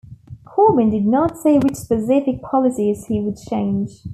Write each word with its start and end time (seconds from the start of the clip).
Corbyn 0.47 0.89
did 0.89 1.05
not 1.05 1.37
say 1.37 1.59
which 1.59 1.75
specific 1.75 2.41
policies 2.41 3.05
he 3.05 3.21
would 3.21 3.37
change. 3.37 3.99